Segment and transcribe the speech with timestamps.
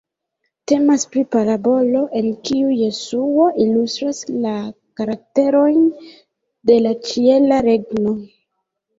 [0.69, 4.53] Temas pri parabolo en kiu Jesuo ilustras la
[5.01, 5.83] karakterojn
[6.71, 8.15] de la Ĉiela Regno.